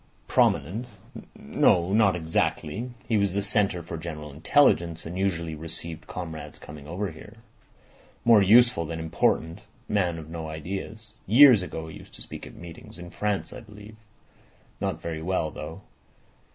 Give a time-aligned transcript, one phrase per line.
[0.27, 0.87] "Prominent.
[1.35, 2.89] No, not exactly.
[3.07, 7.35] He was the centre for general intelligence, and usually received comrades coming over here.
[8.25, 9.59] More useful than important.
[9.87, 11.13] Man of no ideas.
[11.27, 13.95] Years ago he used to speak at meetings—in France, I believe.
[14.79, 15.81] Not very well, though.